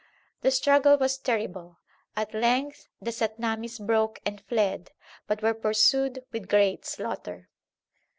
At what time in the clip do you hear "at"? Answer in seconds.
2.15-2.33